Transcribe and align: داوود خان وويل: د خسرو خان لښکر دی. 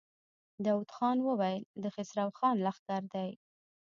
داوود 0.65 0.91
خان 0.95 1.17
وويل: 1.21 1.63
د 1.83 1.85
خسرو 1.93 2.27
خان 2.37 2.55
لښکر 2.65 3.03
دی. 3.13 3.29